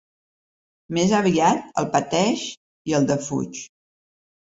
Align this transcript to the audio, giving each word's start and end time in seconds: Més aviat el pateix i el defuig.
Més 0.97 1.11
aviat 1.17 1.61
el 1.81 1.87
pateix 1.97 2.45
i 2.93 2.97
el 3.01 3.05
defuig. 3.13 3.61